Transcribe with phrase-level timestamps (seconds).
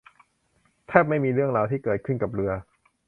[0.87, 2.51] แทบไม่มีเรื่องราวที่เกิดขึ้นกับเรือ